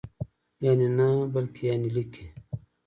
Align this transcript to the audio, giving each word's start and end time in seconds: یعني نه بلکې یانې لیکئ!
یعني 0.65 0.87
نه 0.97 1.07
بلکې 1.33 1.61
یانې 1.67 1.89
لیکئ! 1.95 2.23